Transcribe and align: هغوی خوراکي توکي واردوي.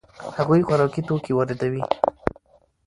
هغوی 0.37 0.65
خوراکي 0.67 1.01
توکي 1.07 1.31
واردوي. 1.35 1.83